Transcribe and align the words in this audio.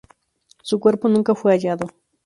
Su 0.63 0.79
cuerpo 0.79 1.09
nunca 1.09 1.35
fue 1.35 1.51
hallado. 1.51 1.85